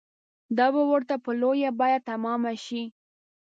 دا 0.57 0.67
به 0.75 0.81
ورته 0.91 1.15
په 1.23 1.31
لویه 1.41 1.69
بیه 1.79 1.99
تمامه 2.09 2.53
شي. 2.65 2.83